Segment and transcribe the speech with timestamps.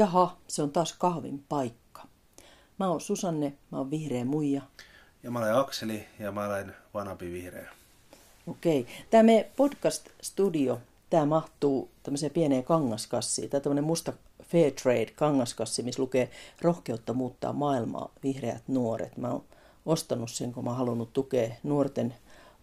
[0.00, 2.06] Jaha, se on taas kahvin paikka.
[2.78, 4.62] Mä oon Susanne, mä oon vihreä muija.
[5.22, 7.72] Ja mä olen Akseli ja mä olen Vanapi Vihreä.
[8.46, 8.86] Okei.
[9.10, 10.78] Tämä meidän podcast-studio,
[11.10, 13.50] tämä mahtuu tämmöiseen pieneen kangaskassiin.
[13.50, 16.30] Tämä on tämmöinen musta fair trade kangaskassi, missä lukee
[16.60, 19.16] rohkeutta muuttaa maailmaa, vihreät nuoret.
[19.16, 19.44] Mä oon
[19.86, 22.14] ostanut sen, kun mä oon halunnut tukea nuorten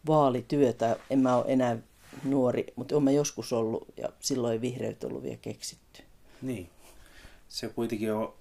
[0.07, 0.95] vaalityötä.
[1.09, 1.77] En mä ole enää
[2.23, 6.03] nuori, mutta olen mä joskus ollut ja silloin ei vihreät ollut vielä keksitty.
[6.41, 6.69] Niin.
[7.47, 8.33] Se kuitenkin on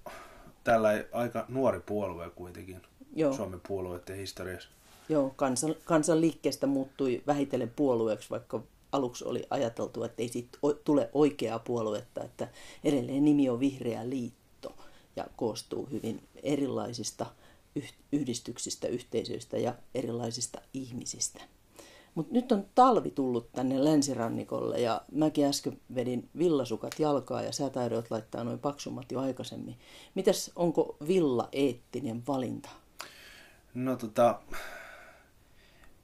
[0.63, 2.81] tällä aika nuori puolue kuitenkin
[3.15, 3.33] Joo.
[3.33, 4.69] Suomen puolueiden historiassa.
[5.09, 11.59] Joo, kansan, kansanliikkeestä muuttui vähitellen puolueeksi, vaikka aluksi oli ajateltu, että ei siitä tule oikeaa
[11.59, 12.47] puoluetta, että
[12.83, 14.75] edelleen nimi on Vihreä liitto
[15.15, 17.25] ja koostuu hyvin erilaisista
[17.75, 21.41] yh- yhdistyksistä, yhteisöistä ja erilaisista ihmisistä.
[22.17, 27.69] Mutta nyt on talvi tullut tänne länsirannikolle ja mäkin äsken vedin villasukat jalkaa ja sä
[27.69, 29.77] taidoit laittaa noin paksummat jo aikaisemmin.
[30.15, 32.69] Mitäs, onko villa eettinen valinta?
[33.73, 34.41] No tota,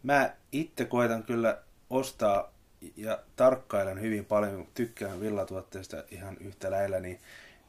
[0.03, 2.52] mä itse koitan kyllä ostaa
[2.98, 7.20] ja tarkkailen hyvin paljon, tykkään villatuotteista ihan yhtä lailla, niin,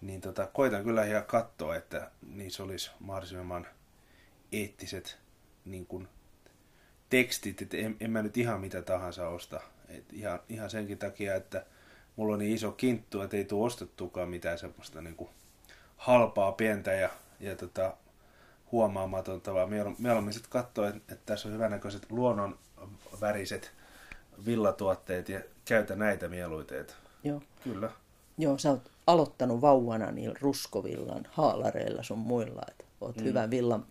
[0.01, 3.67] niin tota, koitan kyllä ihan katsoa, että niissä olisi mahdollisimman
[4.53, 5.19] eettiset
[5.65, 6.09] niin kuin,
[7.17, 9.61] tekstit, että en, en mä nyt ihan mitä tahansa osta.
[9.89, 11.67] Et ihan, ihan senkin takia, että
[12.17, 15.31] mulla on niin iso kinttu, että ei tule ostettukaan mitään semmoista niin kuin,
[15.97, 17.97] halpaa, pientä ja, ja tota,
[18.73, 22.59] huomaamatonta, vaan mieluummin sitten katsoa, että, että tässä on hyvänäköiset luonnon
[23.21, 23.73] väriset
[24.47, 26.97] villatuotteet ja käytä näitä mieluiteet.
[27.25, 27.43] Joo.
[27.65, 27.91] Kyllä.
[28.39, 33.25] Joo, sä oot aloittanut vauvana niillä ruskovillan haalareilla sun muilla, että oot mm.
[33.25, 33.87] hyvän villan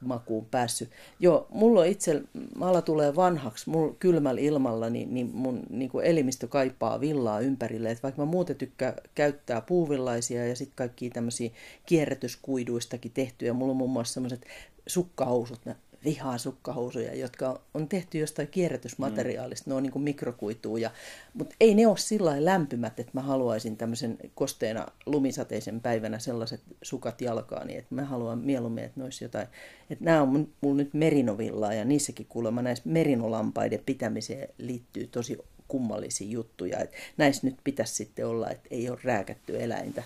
[0.00, 0.90] makuun päässyt.
[1.20, 2.22] Joo, mulla on itse,
[2.58, 7.90] maalla tulee vanhaksi, mulla kylmällä ilmalla, niin, niin mun niin kuin elimistö kaipaa villaa ympärille.
[7.90, 11.50] Et vaikka mä muuten tykkään käyttää puuvillaisia ja sitten kaikkia tämmöisiä
[11.86, 13.52] kierrätyskuiduistakin tehtyjä.
[13.52, 14.46] Mulla on muun muassa semmoiset
[14.86, 15.60] sukkahousut,
[16.06, 19.70] vihaan sukkahousuja, jotka on tehty jostain kierrätysmateriaalista, mm.
[19.70, 20.90] ne on niin kuin mikrokuitua, ja,
[21.34, 27.20] mutta ei ne ole sillä lämpimät, että mä haluaisin tämmöisen kosteena lumisateisen päivänä sellaiset sukat
[27.20, 29.48] jalkaani, että mä haluan mieluummin, että ne olisi jotain,
[29.90, 35.38] että nämä on mun, mulla nyt merinovillaa, ja niissäkin kuulemma näissä merinolampaiden pitämiseen liittyy tosi
[35.68, 40.02] kummallisia juttuja, että näissä nyt pitäisi sitten olla, että ei ole rääkätty eläintä.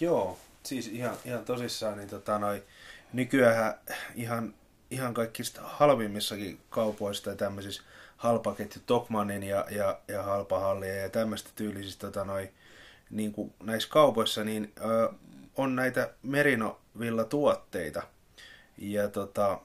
[0.00, 2.62] Joo, siis ihan, ihan tosissaan, niin tota noi,
[3.12, 3.74] nykyään
[4.14, 4.54] ihan
[4.90, 7.82] ihan kaikista halvimmissakin kaupoista ja tämmöisissä
[8.16, 12.50] halpaketju Tokmanin ja, ja, ja halpahallia ja tämmöistä tyylisistä tota, noi,
[13.10, 15.12] niin kuin näissä kaupoissa, niin ö,
[15.56, 18.02] on näitä merinovilla-tuotteita.
[18.78, 19.60] Ja tota,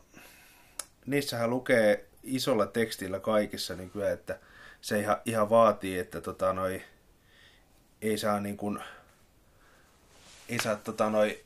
[1.06, 4.40] niissähän lukee isolla tekstillä kaikissa nykyään, että
[4.82, 6.84] se ihan, ihan vaatii, että tota, noi,
[8.02, 8.80] ei saa niin kuin,
[10.50, 11.44] ei saa tota, noi,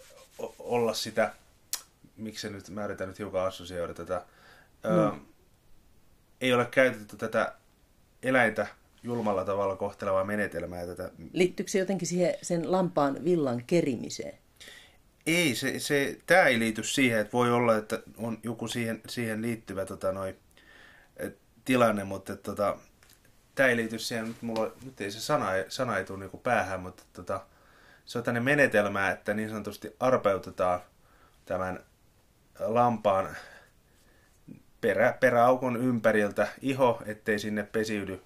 [0.59, 1.33] olla sitä
[2.17, 4.25] miksi nyt, mä yritän nyt hiukan assosioida tätä,
[4.83, 4.89] mm.
[4.89, 5.11] öö,
[6.41, 7.55] ei ole käytetty tätä
[8.23, 8.67] eläintä
[9.03, 10.85] julmalla tavalla kohtelevaa menetelmää.
[10.85, 11.11] Tätä...
[11.33, 14.37] Liittyykö se jotenkin siihen, sen lampaan villan kerimiseen?
[15.25, 19.41] Ei, se, se, tämä ei liity siihen, että voi olla, että on joku siihen, siihen
[19.41, 20.35] liittyvä tota, noi,
[21.65, 22.77] tilanne, mutta tota,
[23.55, 26.79] tämä ei liity siihen, nyt, mulla, nyt ei se sana, sana ei tule niinku päähän,
[26.79, 27.45] mutta tota,
[28.05, 30.79] se on tänne menetelmä, että niin sanotusti arpeutetaan
[31.45, 31.79] tämän
[32.59, 33.37] lampaan
[34.81, 38.21] perä, peräaukon ympäriltä iho, ettei sinne pesiydy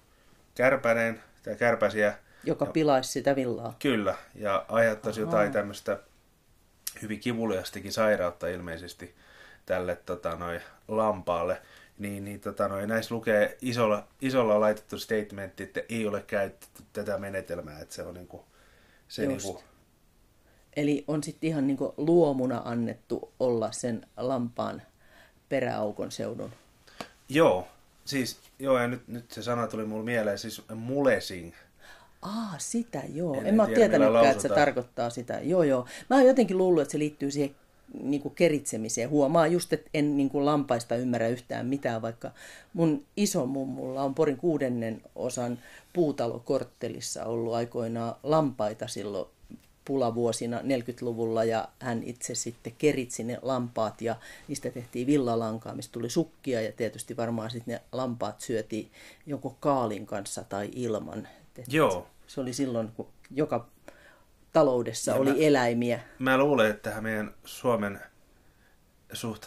[0.54, 2.14] kärpäneen tai kärpäsiä.
[2.44, 3.76] Joka ja, pilaisi sitä villaa.
[3.78, 5.30] Kyllä, ja aiheuttaisi Aha.
[5.30, 5.98] jotain tämmöistä
[7.02, 9.14] hyvin kivuliastikin sairautta ilmeisesti
[9.66, 11.62] tälle tota, noi, lampaalle.
[11.98, 17.18] Niin, niin tota, noi, näissä lukee isolla, isolla laitettu statementti, että ei ole käytetty tätä
[17.18, 18.44] menetelmää, että se on niinku,
[19.08, 19.62] se niinku,
[20.76, 24.82] Eli on sitten ihan niin luomuna annettu olla sen lampaan
[25.48, 26.50] peräaukon seudun.
[27.28, 27.68] Joo,
[28.04, 31.52] siis joo, ja nyt, nyt se sana tuli mulle mieleen, siis mulesing.
[32.22, 33.34] Ah, sitä joo.
[33.34, 35.40] En, en mä ole tietänytkään, että se tarkoittaa sitä.
[35.42, 35.86] Joo, joo.
[36.10, 37.54] Mä oon jotenkin luullut, että se liittyy siihen
[38.02, 39.10] niin kuin keritsemiseen.
[39.10, 42.30] Huomaa just, että en niin kuin lampaista ymmärrä yhtään mitään, vaikka
[42.72, 45.58] mun iso mummulla on Porin kuudennen osan
[45.92, 49.28] puutalokorttelissa ollut aikoinaan lampaita silloin
[49.84, 54.16] pulavuosina 40-luvulla ja hän itse sitten keritsi ne lampaat ja
[54.48, 58.90] niistä tehtiin villalankaa, mistä tuli sukkia ja tietysti varmaan sitten ne lampaat syötiin
[59.26, 61.28] joko kaalin kanssa tai ilman.
[61.58, 62.06] Et Joo.
[62.26, 63.66] Se oli silloin, kun joka
[64.52, 66.00] taloudessa ja oli mä, eläimiä.
[66.18, 68.00] Mä luulen, että tähän meidän Suomen
[69.12, 69.46] suht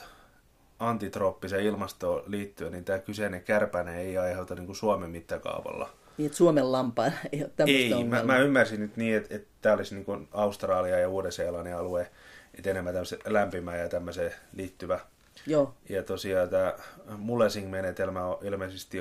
[0.80, 6.38] antitrooppiseen ilmastoon liittyen, niin tämä kyseinen kärpäne ei aiheuta niin kuin Suomen mittakaavalla Niin, että
[6.38, 9.96] Suomen lampaa ei ole tämmöistä Ei, mä, mä, ymmärsin nyt niin, että, että tämä olisi
[9.96, 12.12] niin kuin Australia ja Uuden-Seelannin alue,
[12.54, 15.00] että enemmän tämmöisen lämpimään ja tämmöiseen liittyvä.
[15.48, 15.74] Joo.
[15.90, 16.74] Ja tosiaan tämä
[17.18, 18.98] Mulesing-menetelmä on ilmeisesti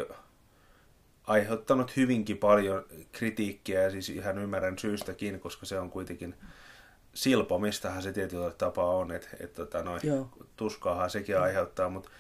[1.27, 6.35] aiheuttanut hyvinkin paljon kritiikkiä ja siis ihan ymmärrän syystäkin, koska se on kuitenkin
[7.15, 10.01] silpomistahan se tietyllä tapaa on, että et, tota, noin,
[10.57, 12.11] tuskaahan sekin aiheuttaa, mutta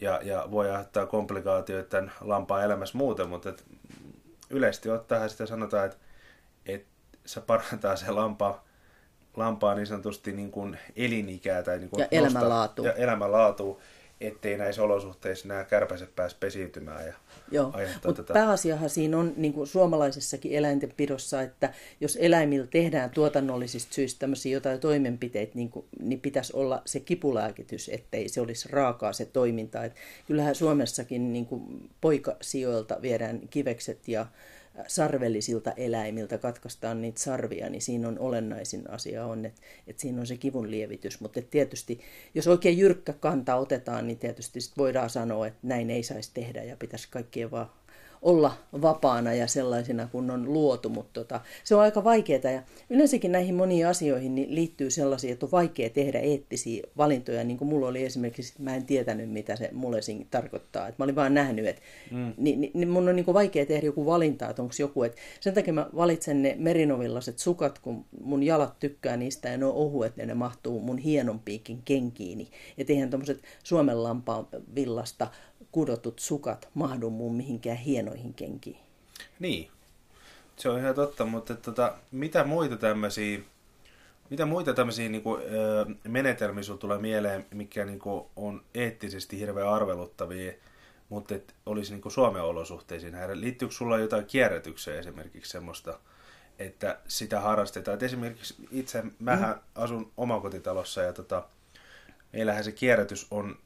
[0.00, 3.64] ja, ja voi aiheuttaa komplikaatioita tämän lampaan elämässä muuten, mutta et,
[4.50, 5.98] yleisesti ottaen sitä sanotaan, että,
[6.66, 6.88] että
[7.26, 8.64] se parantaa se lampaa,
[9.36, 12.84] lampaa niin sanotusti niin kuin elinikää tai niin kuin ja elämänlaatu.
[12.84, 13.80] Ja elämänlaatu
[14.20, 17.06] ettei näissä olosuhteissa nämä kärpäset pääse pesiytymään.
[17.06, 17.12] Ja
[17.50, 17.72] Joo,
[18.06, 18.34] mutta tätä.
[18.34, 24.80] pääasiahan siinä on niin kuin suomalaisessakin eläintenpidossa, että jos eläimillä tehdään tuotannollisista syistä tämmöisiä jotain
[24.80, 29.84] toimenpiteitä, niin, kuin, niin pitäisi olla se kipulääkitys, ettei se olisi raakaa se toiminta.
[29.84, 29.94] Et
[30.26, 34.26] kyllähän Suomessakin niin kuin poikasijoilta viedään kivekset ja
[34.86, 40.26] sarvellisilta eläimiltä katkaistaan niitä sarvia, niin siinä on olennaisin asia on, että, että siinä on
[40.26, 41.20] se kivun lievitys.
[41.20, 42.00] Mutta tietysti,
[42.34, 46.62] jos oikein jyrkkä kanta otetaan, niin tietysti sit voidaan sanoa, että näin ei saisi tehdä
[46.62, 47.70] ja pitäisi kaikkien vaan
[48.24, 53.32] olla vapaana ja sellaisena kun on luotu, mutta tota, se on aika vaikeaa ja yleensäkin
[53.32, 57.88] näihin moniin asioihin niin liittyy sellaisia, että on vaikea tehdä eettisiä valintoja, niin kuin mulla
[57.88, 61.82] oli esimerkiksi, mä en tietänyt mitä se mulesing tarkoittaa, että mä olin vaan nähnyt, että
[62.10, 62.32] mm.
[62.36, 65.20] niin, niin, niin mun on niin kuin vaikea tehdä joku valinta, että onko joku, että
[65.40, 69.74] sen takia mä valitsen ne merinovillaset sukat, kun mun jalat tykkää niistä ja ne on
[69.74, 72.48] ohuet ja ne mahtuu mun hienon piikin kenkiini,
[72.78, 75.28] että eihän tuommoiset Suomen lampaan villasta
[75.74, 77.76] kudotut sukat mahdu mun mihinkään
[78.14, 78.78] hienoihin kenkiin.
[79.38, 79.70] Niin,
[80.56, 83.38] se on ihan totta, mutta tota, mitä muita tämmöisiä
[84.30, 85.42] mitä muita tämmöisiä niin kuin,
[86.08, 90.52] menetelmiä sinulla tulee mieleen, mikä niin kuin, on eettisesti hirveän arveluttavia,
[91.08, 93.40] mutta et olisi niin kuin Suomen olosuhteisiin häirä?
[93.40, 95.98] Liittyykö sulla jotain kierrätykseen esimerkiksi semmoista,
[96.58, 97.94] että sitä harrastetaan?
[97.94, 99.60] Et esimerkiksi itse, mähän mm.
[99.74, 101.44] asun omakotitalossa ja tota,
[102.32, 103.58] meillähän se kierrätys on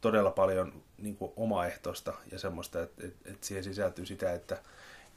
[0.00, 4.58] todella paljon niin kuin omaehtoista ja semmoista, että, että, että siihen sisältyy sitä, että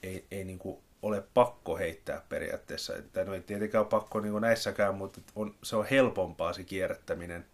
[0.03, 2.95] ei, ei niin kuin ole pakko heittää periaatteessa.
[2.95, 6.63] Että no ei tietenkään ole pakko niin kuin näissäkään, mutta on, se on helpompaa se
[6.63, 7.45] kierrättäminen,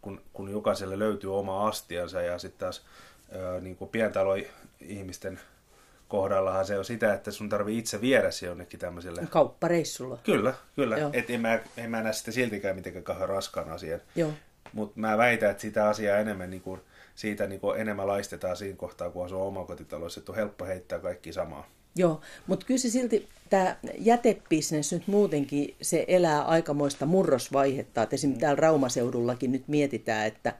[0.00, 2.84] kun, kun jokaiselle löytyy oma astiansa ja sitten taas
[3.32, 5.40] ää, niin kuin pientalo-ihmisten
[6.08, 9.26] kohdallahan se on sitä, että sun tarvii itse viedä se jonnekin tämmöiselle...
[9.30, 10.18] Kauppareissulla.
[10.24, 10.96] Kyllä, kyllä.
[11.12, 14.00] Että en mä, en mä näe sitä siltikään mitenkään kauhean raskaan asian.
[14.14, 14.32] Joo.
[14.72, 16.80] Mutta mä väitän, että sitä asiaa enemmän, niin kuin,
[17.14, 21.32] siitä niin kuin enemmän laistetaan siinä kohtaa, kun asuu omakotitalossa, että on helppo heittää kaikki
[21.32, 21.66] samaa.
[21.96, 28.02] Joo, mutta kyllä se silti, tämä jätebisnes nyt muutenkin, se elää aikamoista murrosvaihetta.
[28.02, 30.52] Että esimerkiksi täällä Raumaseudullakin nyt mietitään, että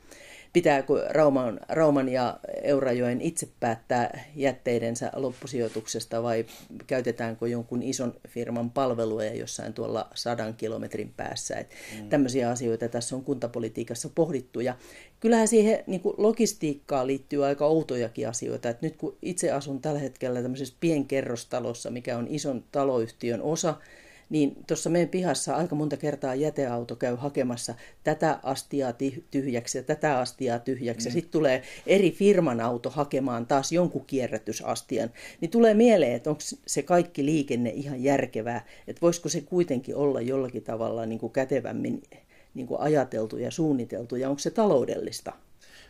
[0.53, 6.47] pitääkö Rauman, Rauman ja Eurajoen itse päättää jätteidensä loppusijoituksesta vai
[6.87, 11.57] käytetäänkö jonkun ison firman palveluja jossain tuolla sadan kilometrin päässä.
[11.57, 12.09] Et mm.
[12.09, 14.75] Tämmöisiä asioita tässä on kuntapolitiikassa pohdittu ja
[15.21, 18.69] kyllähän siihen niin kuin logistiikkaan liittyy aika outojakin asioita.
[18.69, 23.75] Et nyt kun itse asun tällä hetkellä tämmöisessä pienkerrostalossa, mikä on ison taloyhtiön osa,
[24.31, 27.75] niin tuossa meidän pihassa aika monta kertaa jäteauto käy hakemassa
[28.05, 28.93] tätä astiaa
[29.31, 31.09] tyhjäksi ja tätä astiaa tyhjäksi.
[31.09, 31.13] Mm.
[31.13, 35.11] Sitten tulee eri firman auto hakemaan taas jonkun kierrätysastian.
[35.41, 40.21] Niin tulee mieleen, että onko se kaikki liikenne ihan järkevää, että voisiko se kuitenkin olla
[40.21, 42.03] jollakin tavalla niin kuin kätevämmin
[42.55, 45.33] niin kuin ajateltu ja suunniteltu ja onko se taloudellista?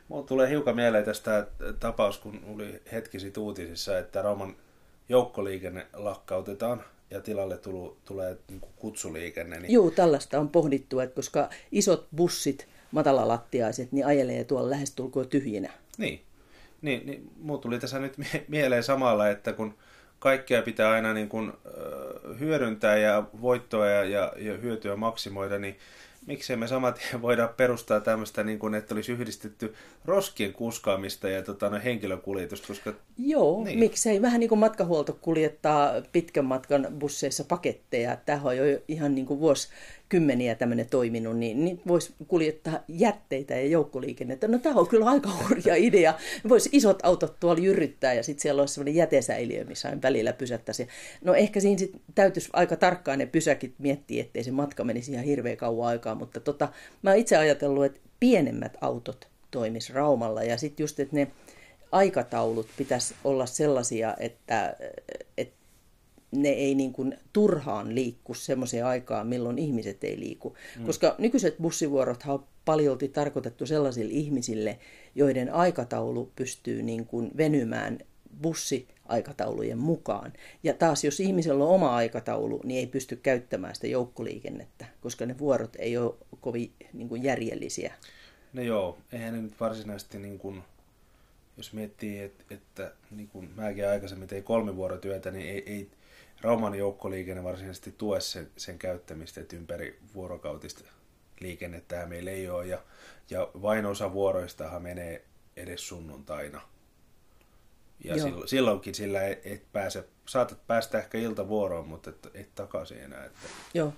[0.09, 1.47] Mulla tulee hiukan mieleen tästä
[1.81, 4.57] tapaus, kun oli hetki sitten uutisissa, että Rauman
[5.09, 9.61] joukkoliikenne lakkautetaan ja tilalle tulu, tulee niin kuin kutsuliikenne.
[9.61, 9.73] Niin...
[9.73, 15.71] Joo, tällaista on pohdittu, että koska isot bussit, matalalattiaiset, niin ajelee tuolla lähestulkoon tyhjinä.
[15.99, 16.21] Niin,
[16.83, 18.15] niin, niin mulla tuli tässä nyt
[18.49, 19.75] mieleen samalla, että kun
[20.19, 21.53] kaikkea pitää aina niin kuin,
[22.39, 25.77] hyödyntää ja voittoa ja, ja, ja hyötyä maksimoida, niin
[26.29, 31.71] miksei me samat voida perustaa tämmöistä, niin kuin, että olisi yhdistetty roskien kuskaamista ja tota,
[31.71, 32.95] no, henkilökuljetusta, koska...
[33.19, 33.79] Joo, niin.
[33.79, 34.23] miksei.
[34.23, 38.17] Vähän niin kuin matkahuolto kuljettaa pitkän matkan busseissa paketteja.
[38.17, 39.69] Tämä on jo ihan niin kuin vuosi
[40.09, 44.49] kymmeniä tämmöinen toiminut, niin, niin voisi kuljettaa jätteitä ja joukkoliikennettä.
[44.49, 46.15] No tämä on kyllä aika hurja idea.
[46.49, 50.89] Voisi isot autot tuolla jyrryttää ja sitten siellä olisi semmoinen jätesäiliö, missä aina välillä pysättäisi.
[51.25, 55.25] No ehkä siinä sit täytyisi aika tarkkaan ne pysäkit miettiä, ettei se matka menisi ihan
[55.25, 56.69] hirveän kauan aikaa, mutta tota,
[57.03, 61.29] mä itse ajatellut, että pienemmät autot toimis Raumalla ja sitten just, että ne
[61.93, 64.77] aikataulut pitäisi olla sellaisia, että,
[65.39, 65.58] että
[66.31, 70.57] ne ei niin kuin turhaan liikku semmoiseen aikaan, milloin ihmiset ei liiku.
[70.79, 70.87] Mm.
[70.87, 74.79] Koska nykyiset bussivuorot on paljolti tarkoitettu sellaisille ihmisille,
[75.15, 77.99] joiden aikataulu pystyy niin kuin venymään
[78.43, 80.33] bussi aikataulujen mukaan.
[80.63, 85.39] Ja taas jos ihmisellä on oma aikataulu, niin ei pysty käyttämään sitä joukkoliikennettä, koska ne
[85.39, 87.95] vuorot ei ole kovin niin kuin järjellisiä.
[88.53, 90.63] No joo, eihän ne nyt varsinaisesti, niin kuin,
[91.57, 95.89] jos miettii, että, että niin kuin mäkin aikaisemmin tein kolmivuorotyötä, niin ei, ei
[96.41, 100.85] Rauman joukkoliikenne varsinaisesti tue sen, sen käyttämistä, että ympäri vuorokautista
[101.41, 102.83] liikennettä meillä ei ole, ja,
[103.31, 105.25] ja vain osa vuoroistahan menee
[105.57, 106.61] edes sunnuntaina.
[108.05, 112.99] Ja silloin, silloinkin sillä et, et pääse, saatat päästä ehkä iltavuoroon, mutta et, et takaisin
[112.99, 113.25] enää.
[113.25, 113.41] Että...
[113.75, 113.93] Joo,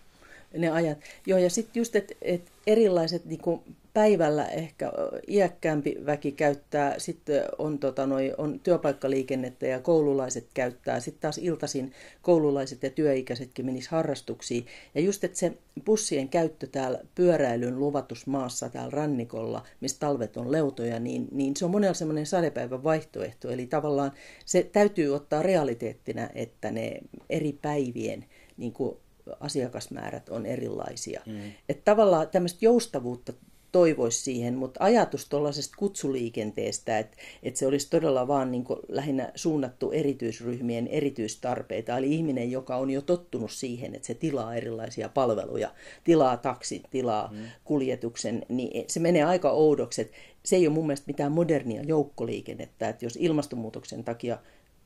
[0.52, 0.98] ne ajat.
[1.26, 4.92] Joo, ja sitten just, että et erilaiset niinku, päivällä ehkä
[5.28, 11.92] iäkkäämpi väki käyttää, sitten on, tota, noi, on työpaikkaliikennettä ja koululaiset käyttää, sitten taas iltaisin
[12.22, 14.66] koululaiset ja työikäisetkin menis harrastuksiin.
[14.94, 15.52] Ja just, että se
[15.84, 21.70] bussien käyttö täällä pyöräilyn luvatusmaassa täällä rannikolla, missä talvet on leutoja, niin, niin se on
[21.70, 23.50] monella semmoinen sadepäivän vaihtoehto.
[23.50, 24.12] Eli tavallaan
[24.44, 28.24] se täytyy ottaa realiteettina, että ne eri päivien
[28.56, 28.96] niin kuin
[29.40, 31.22] asiakasmäärät on erilaisia.
[31.26, 31.52] Mm.
[31.68, 33.32] Että tavallaan tämmöistä joustavuutta
[33.72, 39.92] toivoisi siihen, mutta ajatus tuollaisesta kutsuliikenteestä, että, että se olisi todella vaan niin lähinnä suunnattu
[39.92, 45.70] erityisryhmien erityistarpeita, eli ihminen, joka on jo tottunut siihen, että se tilaa erilaisia palveluja,
[46.04, 47.38] tilaa taksin, tilaa mm.
[47.64, 52.88] kuljetuksen, niin se menee aika oudoksi, että se ei ole mun mielestä mitään modernia joukkoliikennettä,
[52.88, 54.38] että jos ilmastonmuutoksen takia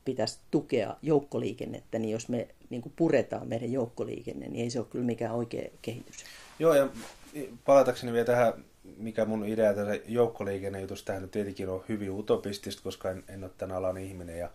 [0.05, 5.05] pitäisi tukea joukkoliikennettä, niin jos me niin puretaan meidän joukkoliikenne, niin ei se ole kyllä
[5.05, 6.15] mikään oikea kehitys.
[6.59, 6.89] Joo, ja
[7.65, 8.53] palatakseni vielä tähän
[8.97, 13.51] mikä mun idea tässä joukkoliikennejutusta, tähän nyt tietenkin on hyvin utopistista, koska en, en ole
[13.57, 14.49] tämän alan ihminen ja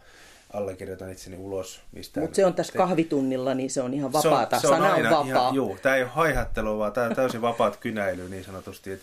[0.52, 2.24] allekirjoitan itseni ulos mistään.
[2.24, 4.60] Mutta se on tässä kahvitunnilla, niin se on ihan vapaata.
[4.60, 5.42] Se on, se on Sana aina on vapaa.
[5.42, 8.92] Ihan, juu, tämä ei ole haihattelua, vaan tämä on täysin vapaat kynäily niin sanotusti.
[8.92, 9.00] Et,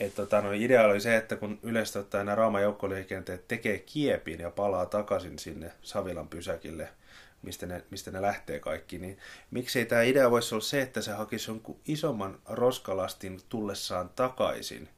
[0.00, 4.40] et, tota, no, idea oli se, että kun yleisesti ottaen nämä Rauman joukkoliikenteet tekee kiepin
[4.40, 6.88] ja palaa takaisin sinne Savilan pysäkille–
[7.44, 9.18] mistä ne, mistä ne lähtee kaikki, niin
[9.50, 14.88] miksei tämä idea voisi olla se, että se hakisi jonkun isomman roskalastin tullessaan takaisin,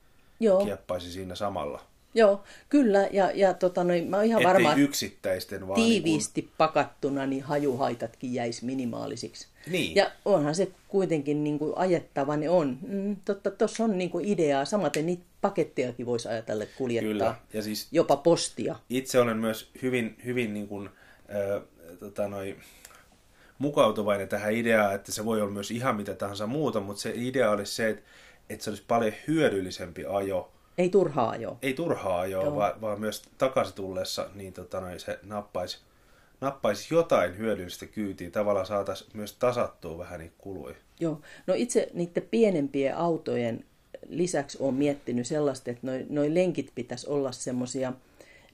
[0.41, 0.65] Joo.
[0.65, 1.83] kieppaisi siinä samalla.
[2.17, 6.49] Joo, kyllä, ja, ja tota, no, mä oon ihan Ettei varma, yksittäisten vaan tiiviisti niin
[6.49, 6.55] kun...
[6.59, 9.49] pakattuna, niin hajuhaitatkin jäisi minimaalisiksi.
[9.71, 9.95] Niin.
[9.95, 12.79] Ja onhan se kuitenkin niin kuin ajettava, niin on.
[12.89, 14.65] Mm, totta, tuossa on niin kuin ideaa.
[14.65, 17.09] Samaten niitä pakettejakin voisi ajatella kuljettaa.
[17.09, 17.35] Kyllä.
[17.53, 18.77] Ja siis jopa postia.
[18.91, 21.63] Itse olen myös hyvin, hyvin niin kuin, äh,
[22.01, 22.57] tota noi,
[23.59, 27.51] mukautuvainen tähän ideaan, että se voi olla myös ihan mitä tahansa muuta, mutta se idea
[27.51, 28.03] olisi se, että,
[28.51, 30.53] että se olisi paljon hyödyllisempi ajo.
[30.79, 31.59] Ei turhaa ajo.
[31.63, 35.79] Ei turhaa ajo, vaan, vaan myös takaisin tullessa niin tota noi, se nappaisi,
[36.41, 38.31] nappaisi jotain hyödyllistä kyytiä.
[38.31, 40.75] Tavallaan saataisiin myös tasattua vähän niitä kuluja.
[41.01, 41.21] Joo.
[41.47, 43.65] No itse niiden pienempien autojen
[44.09, 47.93] lisäksi olen miettinyt sellaista, että noin noi lenkit pitäisi olla semmoisia–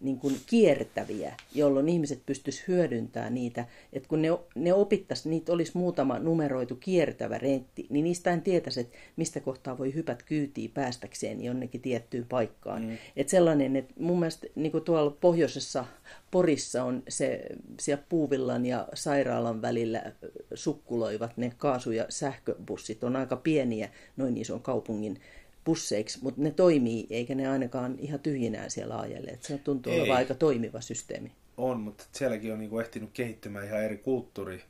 [0.02, 3.66] niin kuin kiertäviä, jolloin ihmiset pystyisivät hyödyntämään niitä.
[3.92, 8.80] Että kun ne, ne opittaisiin, niitä olisi muutama numeroitu kiertävä reitti, niin niistä en tietäisi,
[8.80, 12.82] että mistä kohtaa voi hypät kyytiin päästäkseen jonnekin tiettyyn paikkaan.
[12.82, 12.99] Mm.
[13.16, 15.85] Että sellainen, että mun mielestä niin kuin tuolla pohjoisessa
[16.30, 17.42] Porissa on se,
[17.80, 20.12] siellä Puuvillan ja sairaalan välillä
[20.54, 25.21] sukkuloivat ne kaasu- ja sähköbussit, on aika pieniä noin ison kaupungin
[25.64, 29.31] busseiksi, mutta ne toimii, eikä ne ainakaan ihan tyhjinään siellä ajelle.
[29.31, 30.00] Et se tuntuu Ei.
[30.00, 31.33] olevan aika toimiva systeemi.
[31.57, 34.62] On, mutta sielläkin on niinku ehtinyt kehittymään ihan eri kulttuuri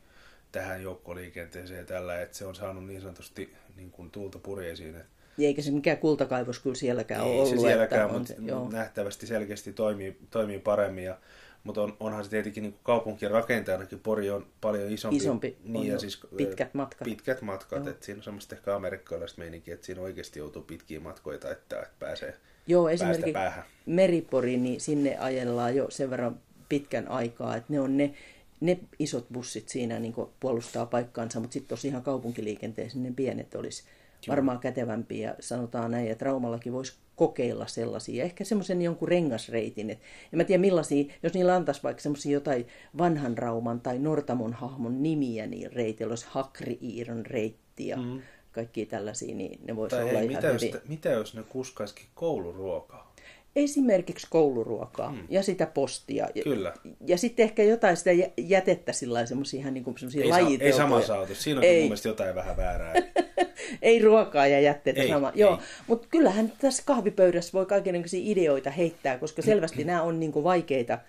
[0.51, 4.95] tähän joukkoliikenteeseen ja tällä, että se on saanut niin sanotusti niin kuin tuulta purjeisiin.
[5.39, 7.49] Eikä se mikään kultakaivos kyllä sielläkään Ei ollut.
[7.49, 8.33] se sielläkään, mutta
[8.71, 11.03] nähtävästi selkeästi toimii, toimii paremmin.
[11.03, 11.17] Ja
[11.63, 15.17] mutta on, onhan se tietenkin niin kaupunkien rakentajanakin Pori on paljon isompi.
[15.17, 17.05] Isompi, niin, ja siis, pitkät matkat.
[17.05, 21.39] Pitkät matkat, että siinä on semmoista ehkä amerikkalaista meininkiä, että siinä oikeasti joutuu pitkiä matkoja
[21.39, 23.63] taittaa, että pääsee Joo, esimerkiksi päähän.
[23.85, 26.39] Meripori, niin sinne ajellaan jo sen verran
[26.69, 28.13] pitkän aikaa, että ne on ne,
[28.61, 33.83] ne isot bussit siinä niin puolustaa paikkaansa, mutta sitten tosiaan kaupunkiliikenteessä ne pienet olisi
[34.27, 35.29] varmaan kätevämpiä.
[35.29, 39.89] Ja sanotaan näin, että Raumallakin voisi kokeilla sellaisia, ehkä semmoisen jonkun rengasreitin.
[39.89, 39.99] Et
[40.33, 42.67] en mä tiedä millaisia, jos niillä antaisi vaikka semmoisia jotain
[42.97, 48.21] vanhan Rauman tai Nortamon hahmon nimiä, niin reitillä olisi Hakri-Iiron reitti ja mm.
[48.51, 50.71] kaikki tällaisia, niin ne voisi olla hei, ihan mitä hyvin.
[50.71, 53.13] Jos, mitä jos ne kuskaisikin kouluruokaa?
[53.55, 55.27] esimerkiksi kouluruokaa hmm.
[55.29, 56.27] ja sitä postia.
[56.43, 56.73] Kyllä.
[56.83, 60.65] Ja, ja sitten ehkä jotain sitä jätettä sillä semmoisia ihan niin kuin semmoisia lajiteltuja.
[60.65, 61.43] Ei samassa autossa.
[61.43, 61.79] Siinä on ei.
[61.79, 62.93] mun mielestä jotain vähän väärää.
[63.81, 65.29] ei ruokaa ja jätteitä ei, sama.
[65.29, 65.33] Ei.
[65.35, 70.43] Joo, mutta kyllähän tässä kahvipöydässä voi kaikenlaisia ideoita heittää, koska selvästi nämä on niin kuin
[70.43, 70.99] vaikeita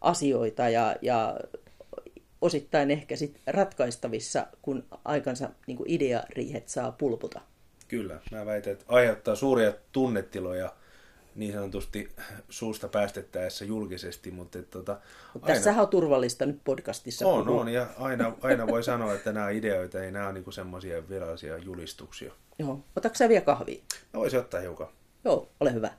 [0.00, 1.36] asioita ja, ja
[2.40, 7.40] osittain ehkä sit ratkaistavissa, kun aikansa niin kuin ideariihet saa pulputa.
[7.88, 10.72] Kyllä, mä väitän, että aiheuttaa suuria tunnetiloja
[11.34, 12.08] niin sanotusti
[12.48, 15.00] suusta päästettäessä julkisesti, mutta et, tota,
[15.34, 17.60] Mutta tässähän on turvallista nyt podcastissa on, puhua.
[17.60, 21.58] on, ja aina, aina voi sanoa, että nämä ideoita ei nämä ole niinku semmoisia virallisia
[21.58, 22.32] julistuksia.
[22.58, 22.84] Joo.
[22.96, 23.82] Otatko sä vielä kahvia?
[24.12, 24.88] Mä voisin ottaa hiukan.
[25.24, 25.90] Joo, ole hyvä.